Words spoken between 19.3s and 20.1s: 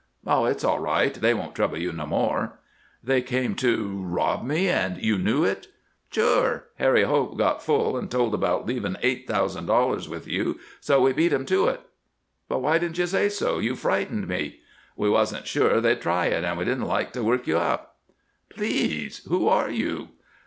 are you?"